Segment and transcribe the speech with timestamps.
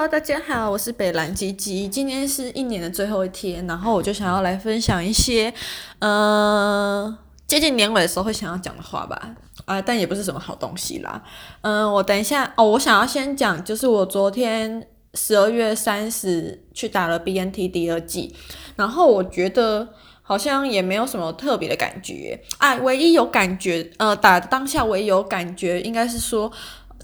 [0.00, 1.86] Hello，大家好，我是北蓝吉吉。
[1.86, 5.52] 今天是一年的最后一天，然后我就想要来分享一些，
[5.98, 7.14] 呃，
[7.46, 9.36] 接近年尾的时候会想要讲的话吧。
[9.66, 11.22] 啊、但也不是什么好东西啦。
[11.60, 18.34] 嗯、我等一下哦，我想要先讲，就是我昨天十二月三十去打了 BNT 第二剂，
[18.76, 19.86] 然后我觉得
[20.22, 22.42] 好像也没有什么特别的感觉。
[22.56, 26.50] 哎、啊，唯一有感觉，呃，打当下唯一有感觉应该是说。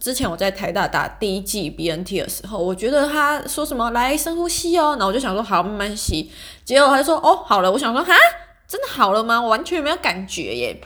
[0.01, 6.31] 之前我在台大打第一季 BNT 的时候，我觉得他说什么来深呼吸哦，然后我就想说好慢慢吸，
[6.65, 8.15] 结果他就说哦好了，我想说哈
[8.69, 9.41] 真的好了吗？
[9.41, 10.81] 我完全没有感觉耶，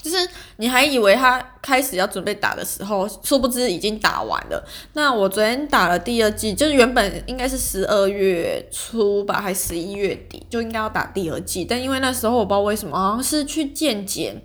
[0.00, 0.16] 就是
[0.56, 4.64] 你还以为他开始要准备打的时候，殊不知已经打完了。
[4.92, 14.40] 那我昨天打了第二季，就是原本应该是十二月初吧，还十一月底就应该要打第二季，但因为那时候我不知道为什么，好像是去健检。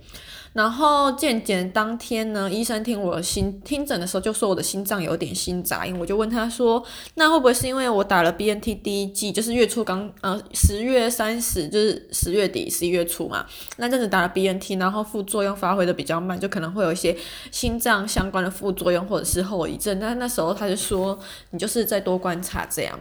[0.54, 6.84] 然后健检当天呢，医生听我心听诊的时候就说我的心脏有点心杂音，我就问他说，
[7.16, 13.46] 那会不会是因为我打了 BNT 第一剂，就是月初刚呃十月三十就是十月底十一月初嘛，
[13.78, 17.16] 那阵子打了 BNT，然后副作用发挥的比较慢，就可能会有一些
[17.52, 20.00] 心脏相关的副作用或者是后遗症。
[20.02, 21.18] 但那时候他就说
[21.52, 23.00] 你就是再多观察这样。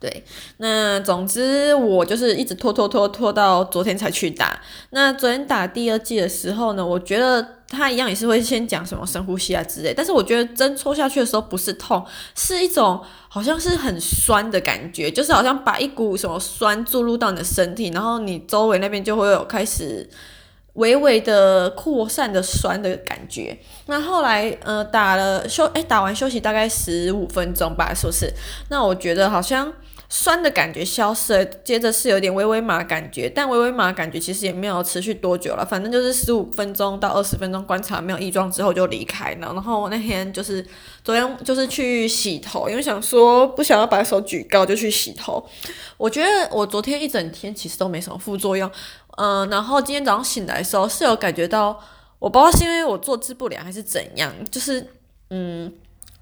[0.00, 0.24] 对，
[0.56, 4.58] 那总之我就是一直拖拖拖拖到昨天才去打。
[4.90, 12.02] 那昨天打第二剂的时候呢，我觉得他一样也是会先讲什么深呼吸啊之类，但是我觉得针戳下去的时候不是痛，
[12.34, 20.08] 是一种好像是很酸的感觉，就是好像把一股什么酸注入到你的身体，然后你周围那边就会有开始
[20.74, 23.58] 微微的扩散的酸的感觉。
[23.86, 28.32] 那后来呃打了休诶，打完休息大概十五分钟吧，是不是？
[28.68, 29.72] 那我觉得好像。
[30.12, 39.52] 酸的感觉消失了，接着是有点微微麻感觉，但微微麻感觉其实也没有持续多久了，反正就是十五分钟到二十分钟观察没有异状之后就离开了。
[39.54, 40.66] 然后我那天就是
[41.04, 45.48] 昨天就是去洗头，因为想说不想要把手举高就去洗头。
[45.96, 48.68] 我觉得我昨天一整天其实都没什么副作用，
[49.20, 51.78] 嗯、然后今天早上醒来的时候是有感觉到，
[52.18, 54.86] 我不知道是因为我坐姿不良还是怎样，就是
[55.30, 55.72] 嗯。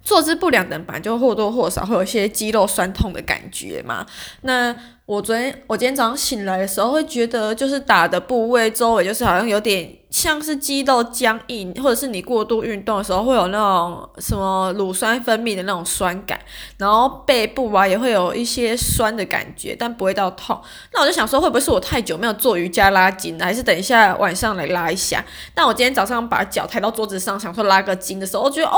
[0.01, 4.07] 坐姿不良的人本来就或多或少会有一些肌肉酸痛的感觉嘛。
[4.41, 4.75] 那
[5.05, 16.41] 我昨天我今天早上醒来的时候会觉得，就是打的部位周围就是好像有点像是肌肉僵硬，或者是你过度运动的时候会有那种什么乳酸分泌的那种酸感，
[16.77, 20.61] 然后背部啊也会有一些酸的感觉，但不会到痛。
[20.93, 25.25] 那我就想说，会不会是我太久没有做瑜伽拉筋，还是等一下晚上来拉一下？
[25.55, 28.77] 但我今天早上把脚抬到桌子上，想说拉个筋的时候，我觉得哦。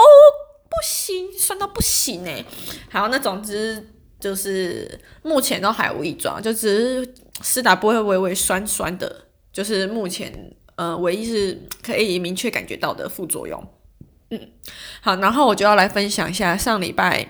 [0.73, 2.45] 不行，酸到不行哎！
[2.93, 3.89] 好，那总之
[4.21, 10.33] 就是目前都还无异状，就只是施打不会微微酸酸的，就是目前
[10.77, 13.63] 呃唯一是可以明确感觉到的副作用。
[14.31, 14.49] 嗯，
[15.01, 17.27] 好，然后我就要来分享一下上礼拜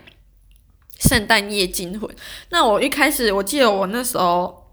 [0.98, 2.08] 圣诞夜惊魂。
[2.50, 4.66] 那我一开始我记得我那时候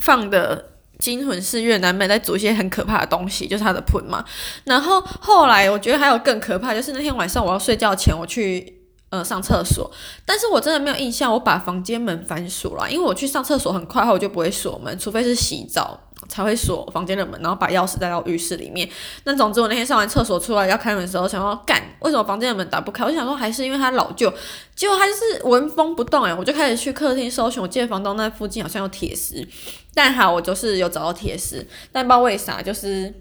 [0.00, 0.70] 放的。
[0.96, 4.24] 惊魂是越南妹在煮一些很可怕的东西，就是她的盆嘛。
[4.62, 8.80] 然后后来我觉得还有更可怕，就是那天晚上我要睡觉前我去
[9.10, 9.90] 呃上厕所，
[10.24, 15.98] 但是我真的没有印象我把房间门反锁了，因为我去上厕所很快后我就不会锁门，除非是洗澡。
[16.28, 18.88] 才会锁房间的门，然后把钥匙带到浴室里面。
[19.24, 23.04] 那总之，我那天上完厕所出来要开门的时候，想说干，为什么房间的门打不开？
[23.04, 24.32] 我想说还是因为它老旧，
[24.74, 29.46] 结果它就是纹风不动哎，我就开始去客厅搜寻，我记得房东那附近好像有铁丝，
[29.94, 33.12] 但好，我就是有找到铁丝，但不知道为啥，就是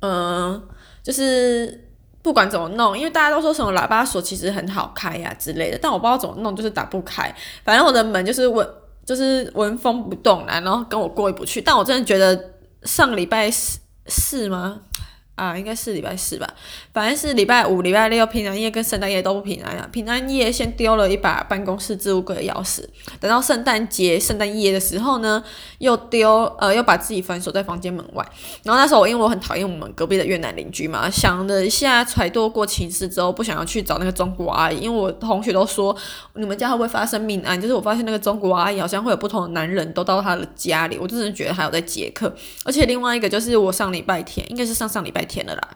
[0.00, 0.62] 嗯、
[1.02, 1.88] 就是
[2.22, 7.34] 不管怎么弄，因为大家都说什么喇叭锁其实很好开呀、之类的，但我不知道怎么弄，就是打不开。
[7.64, 8.68] 反正我的门就是稳。
[9.04, 11.60] 就是闻风不动，然后跟我过意不去。
[11.60, 12.52] 但我真的觉得
[12.84, 14.80] 上个礼拜四是吗？
[15.40, 16.46] 啊，应该是礼拜四吧，
[16.92, 19.88] 反正是礼拜五、礼拜六平安夜跟圣诞夜都不平安啊。
[19.90, 22.84] 平安夜先丢了一把办公室置物柜的钥匙，
[23.18, 25.42] 等到圣诞节、圣诞夜的时候呢，
[25.78, 28.22] 又丢呃又把自己反锁在房间门外。
[28.64, 35.96] 然后那时候我因为我很讨厌我们隔壁的越南邻居嘛，想了一下揣度过情势之后，不想要去找那个中国阿姨，因为我同学都说
[36.34, 37.58] 你们家会不会发生命案？
[37.58, 42.30] 就是我发现那个中国阿姨好像会有不同的男人都到她的家里，我真的觉得还有在捷克。
[42.64, 45.46] 而且另外一个就是我上礼拜天，应该是上上礼拜天。
[45.46, 45.68] 了啦！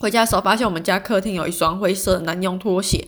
[0.00, 3.02] 回家的时候发现我们家客厅有一双灰色的男用拖鞋。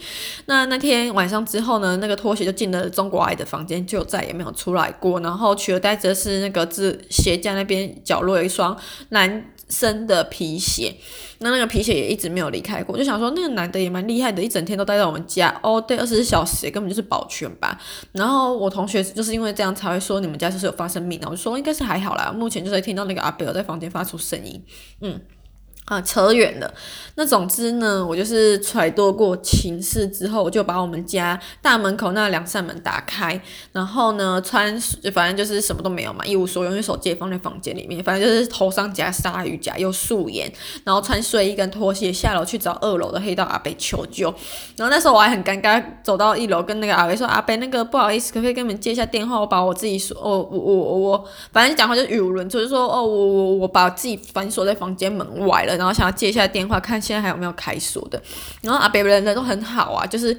[0.46, 5.20] 那那天晚上之后呢，那个拖鞋就进了中国阿姨的房间，就再也没有出来过。
[5.20, 8.74] 然后取而代之是那个字鞋架那边角落有一双
[9.10, 10.94] 男生的皮鞋。
[11.40, 12.96] 那那个皮鞋也一直没有离开过。
[12.96, 17.78] 就想说那个男的也蛮厉害的，一整天都待在我们家哦，对，二十四小时根本就是保全吧。
[18.12, 21.28] 然后我同学就是因为这样才会说你们家就是有发生命案。
[21.28, 24.64] 我就说应该是还好啦，目前就是听到那个阿贝尔在房间发出声音，
[25.02, 25.20] 嗯。
[25.86, 26.72] 啊，扯远了。
[27.18, 33.40] 那总之呢，我就是揣度过情势之后，我就把我们家大门口那两扇门打开，
[33.72, 34.78] 然后呢，穿
[35.14, 40.52] 反正就是什么都没有嘛，一无所有，用手机也放在房间里面，反正就是头上夹鲨鱼夹，又素颜，
[40.84, 44.26] 然后穿睡衣跟拖鞋下楼去找二楼的黑道阿伯求救。
[44.76, 49.40] 然后那时候我还很尴尬，走到一楼跟那个阿伯说：“阿伯，那个不好意思，可不可以跟你们接一下电话？
[49.40, 58.20] 我把我自己锁，哦，我我我，反正讲话就语无伦次，就说哦，我我我把自己反锁在房间门外了，然后想要借一下电话，看现在还有没有开锁的。
[58.62, 60.37] 然后阿伯人人都很好啊，就是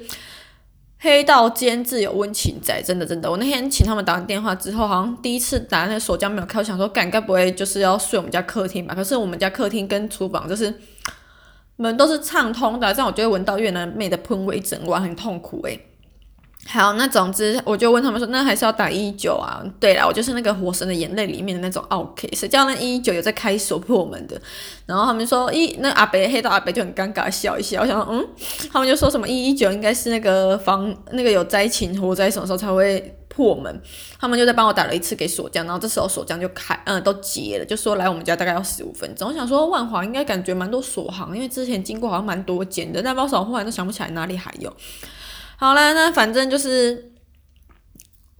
[0.98, 3.30] 黑道间自有温情在，真的真的。
[3.30, 8.94] 我那天请他们打完电话之后，好像第一次打那个锁匠没有开，我想说，干该不会就是要睡我们家客厅吧？
[8.94, 10.74] 可是我们家客厅跟厨房就是
[11.76, 15.87] 门都是畅通的，这样我就会闻到越南妹的喷味，整晚很痛苦诶、
[16.70, 19.64] 好，那总之我就问他们说，那还是要打一一九啊？
[19.80, 24.38] 对啦，我就是那个火神的眼泪里面的那种 OK，谁叫那一一九有在开锁破门的？
[24.84, 28.22] 然后他们说一那阿北黑道阿北就很尴尬笑一笑，我想说嗯，
[28.70, 33.80] 他们就说什么一一九应该是那个防那个有灾情火灾什么时候才会破门？
[34.20, 39.30] 他们就在帮我打了一次给锁匠，然后这时候锁匠就开嗯都结了，就说来我们家大概要十五分钟。
[39.30, 44.70] 我想说万华应该感觉蛮多锁行，因为之前经过好像蛮多间的，但不知道什么后来都想不起来哪里还有。
[45.60, 47.12] 好啦，那反正就是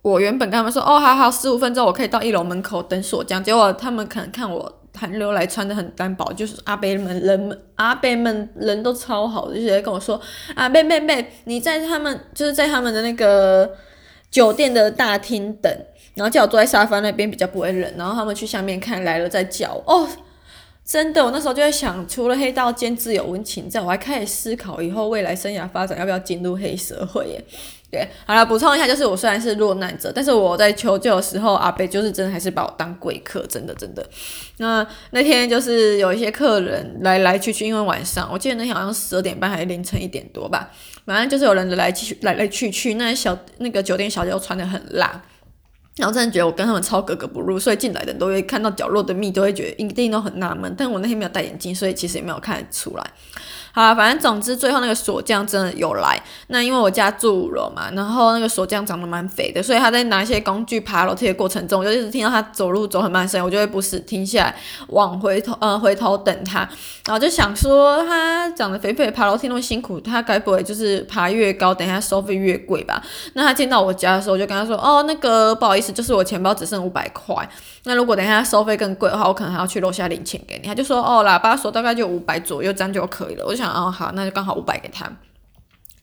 [0.02, 3.42] 我原本跟他们说，哦，好好，十五分钟我可以到一楼门口等锁匠。
[3.42, 10.20] 结果他们可能看我寒流来穿得很单薄，就是阿伯们人阿伯们人都超好的，就直接跟我说，
[10.54, 13.68] 阿贝贝贝，你在他们就是在他们的那个
[14.30, 15.72] 酒店的大厅等，
[16.14, 20.08] 然后叫我坐在沙发那边比较不会冷，然后他们去下面看来了再叫哦。
[20.88, 27.44] 真的，我那时候就在想，除了黑道间自有温情在，我还开始思考以后未来生涯发展要不要进入黑社会耶。
[27.92, 34.06] 对，好了，补充一下，就是我虽然是落难者，但是我在求救的时候，阿北就是真的还是把我当贵客，真的真的。
[34.58, 40.70] 那那天就是有一些客人来来去去，因为晚上我记得那天好像十二点半还是凌晨一点多吧，
[41.04, 45.22] 反正就是有人来来去来来去去，那小那个酒店小姐都穿得很辣。
[45.98, 50.72] 然后真的觉得我跟他们超格格不入，所以进来的人都会看到角落的蜜，都会觉得一定都很纳闷。
[50.78, 53.04] 但我那天没有戴眼镜，所以其实也没有看得出来。
[53.70, 56.20] 好啦，反正总之最后那个锁匠真的有来。
[56.48, 64.56] 那因为我家住五楼嘛，然后那个锁匠长得蛮肥的，所以他在拿一些工具爬楼梯的过程中，我就一直听到他走路走很慢声，我就会不时停下来
[64.88, 66.60] 往回头呃回头等他。
[67.06, 73.00] 然后就想说他长得肥肥，爬楼梯那么辛苦，他该不会就是爬越高，等一下收费越贵吧？
[73.34, 77.48] 那他见到我家的时候，我就跟他说哦，那个不好意思，就是我钱包只剩五百块。
[77.84, 80.66] 那如果等一下收费更贵的话，我可能还要去楼下领钱给你。
[80.66, 83.44] 他就说哦，喇叭锁大概就五百左右，这样就可以了。
[83.44, 85.10] 我就想哦，好，那就刚好五百给他。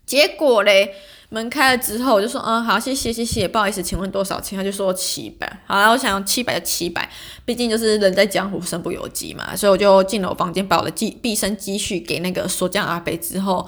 [0.06, 0.94] 结果嘞，
[1.30, 4.56] 门开了之后，我就说嗯，好，谢谢谢谢，不好意思，请问多少钱？
[4.56, 5.62] 他就说七百。
[5.66, 7.10] 好了，我想七百就七百，
[7.44, 13.68] 毕竟就是人在江湖身不由己嘛，所以我就进了我房间，把我的积毕生积蓄给那个锁匠阿伯之后，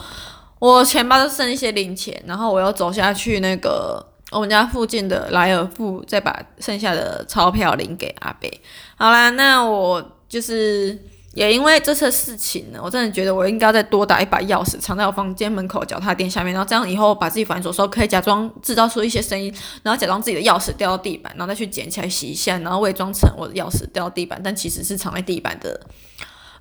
[0.59, 4.05] 我钱包就剩一些零钱，然后我又走下去那个。
[4.31, 8.50] 我们家附近的莱尔富，再把剩下的钞票领给阿伯。
[8.97, 10.97] 好啦，那我就是
[11.33, 19.53] 也因为这次事情呢，我真的觉得我应该再多打一把钥匙，藏在我房间门口脚踏垫下面，然后这样以后把自己反锁的时候，可以假装制造出一些声音，
[19.83, 25.80] 然后假装自己的钥匙掉到地板，然后再去捡起来洗一下，然后伪装成我的钥匙掉到地板，但其实是藏在地板的。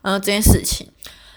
[0.03, 0.87] 呃，这件事情，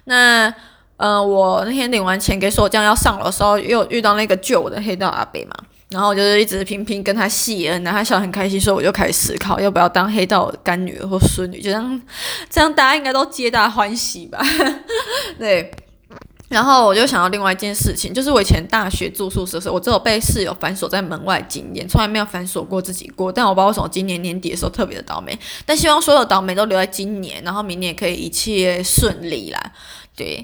[0.03, 0.53] 那
[0.97, 5.55] 呃，我那天领完钱给锁匠要上楼的时候，又遇到那个救我的黑道阿北嘛。
[5.89, 12.01] 然后我就是一直频频跟他戏恩，然后他笑得很开心，所以我就开始思考要不要当黑道干女儿或孙女，就这样，
[12.49, 14.39] 这样大家应该都皆大欢喜吧？
[15.39, 15.71] 对。
[16.47, 23.31] 然后我就想到另外一件事情，就是我以前大学住宿舍的时候，我只有被室友反锁在门外经验，从来没有反锁过自己过。
[23.31, 29.59] 但我不知道为什么今年年底的时候特别的倒霉，但希望所有倒霉都留在今年，然后明年可以一切顺利啦。
[30.15, 30.43] 对。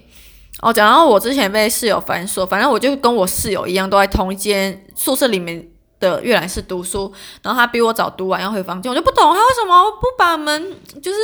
[0.61, 5.67] 哦，讲到我之前被室友反锁，反正我就跟我室友一样，都在同一间宿舍里面
[5.99, 7.11] 的阅览室读书。
[7.43, 11.19] 然后他比我早读完要回房间，我就不懂他为什么不把门就是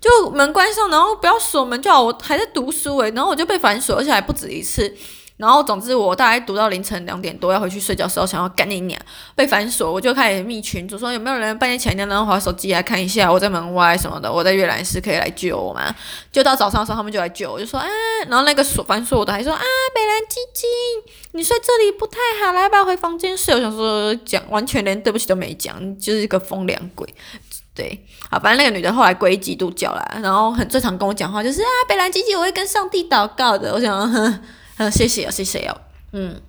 [0.00, 2.02] 就门关上，然后不要锁门就好。
[2.02, 4.94] 我还在读书诶，然后我就被反锁，而且还不止一次。
[5.36, 8.98] 然后，总之，我大概读到凌晨两点多要回去睡觉的时候，想要赶你娘
[9.34, 15.94] 被反锁，我就开始密群组说有没有人半夜起来然后滑手机来看一下我在门外什么的，我在阅览室可以来救我吗？
[16.32, 17.86] 就到早上的时候，他们就来救我，就说啊，
[18.28, 19.60] 然后那个锁反锁我的还说啊，
[19.94, 20.66] 北兰基金，
[21.32, 23.54] 你睡这里不太好，来吧，回房间睡。
[23.54, 27.06] 我想说讲完全连对不起都没讲，就是一个风凉鬼。
[27.74, 33.74] 对，好，反正那个女的后来皈依基督教啦，然后很最常跟我讲话就是啊，北兰基金，我会跟上帝祷告的。
[33.74, 34.42] 我想。
[34.78, 35.76] 嗯，谢谢哦，谢谢哦，
[36.12, 36.40] 嗯，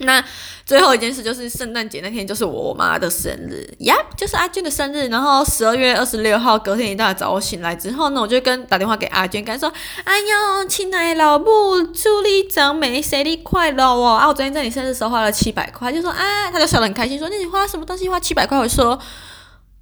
[0.00, 0.24] 那
[0.64, 5.06] 最后一件事就是圣诞节那天，就是我妈的生日呀就是阿娟的生日。
[5.08, 14.16] 然后十二月二十六号隔天一大早我醒来之后呢，我就跟打电话给阿娟，跟她说：“哎呦，亲爱的老母，祝你长美，生日快乐哦！
[14.16, 18.58] 啊，我昨天在你生日时候花了七百块，就说啊，她就笑得很开心，说那你花什么东西花七百块？
[18.58, 18.98] 我说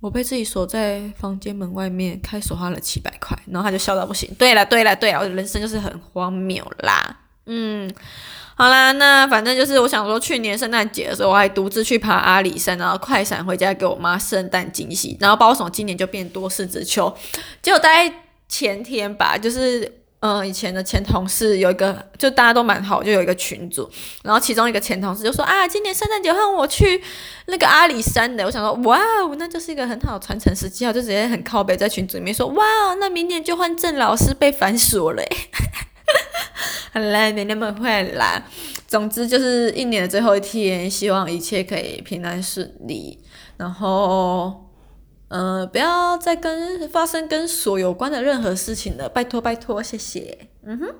[0.00, 3.38] 我被自己锁在房间门外面，开锁花了七百块。
[3.46, 4.28] 然后她就笑到不行。
[4.38, 7.16] 对了，对了，对了，我的人生就是很荒谬啦，
[7.50, 7.92] 嗯。”
[8.56, 17.10] 好啦，那反正就是我想说，去年圣诞节的时候，我还独自去爬阿里山，然后快闪回家给我妈圣诞惊喜，然后不知道为什么今年就变多事之秋。
[17.62, 18.12] 结果大概
[18.50, 19.90] 前天吧，就是
[20.22, 23.90] 嗯、以前的前同事有一个，就大家都蛮好，就有一个群组，
[24.22, 27.02] 然后其中一个前同事就说啊，今年圣诞节换我去
[27.46, 35.22] 那个阿里山的，我想说哇哦，那就是一个很好的传承时机啊，就直接很靠北在群组里面说哇哦，那明年就换郑老师被反锁了。
[36.92, 38.42] 好啦，没那么会啦。
[38.86, 43.18] 总之就是一年的最后一天，希望一切可以平安顺利。
[43.56, 44.68] 然后，
[45.28, 50.48] 嗯、不要再跟发生跟锁有关的任何事情了，拜托拜托，谢谢。
[50.64, 50.94] 嗯哼。